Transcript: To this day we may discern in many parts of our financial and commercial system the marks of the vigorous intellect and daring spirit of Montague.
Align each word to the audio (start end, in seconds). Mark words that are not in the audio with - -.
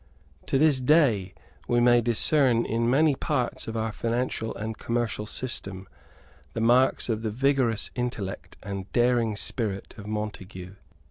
To 0.47 0.57
this 0.57 0.79
day 0.81 1.35
we 1.67 1.79
may 1.79 2.01
discern 2.01 2.65
in 2.65 2.89
many 2.89 3.13
parts 3.13 3.67
of 3.67 3.77
our 3.77 3.91
financial 3.91 4.55
and 4.55 4.75
commercial 4.75 5.27
system 5.27 5.87
the 6.53 6.59
marks 6.59 7.07
of 7.07 7.21
the 7.21 7.29
vigorous 7.29 7.91
intellect 7.93 8.57
and 8.63 8.91
daring 8.93 9.35
spirit 9.35 9.93
of 9.99 10.07
Montague. 10.07 10.73